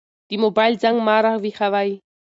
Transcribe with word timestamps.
د 0.29 0.31
موبايل 0.43 0.73
زنګ 0.83 0.97
ما 1.07 1.15
راويښوي. 1.25 1.93